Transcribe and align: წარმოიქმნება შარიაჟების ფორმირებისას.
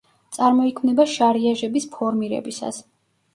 წარმოიქმნება 0.35 1.05
შარიაჟების 1.15 1.87
ფორმირებისას. 1.97 2.83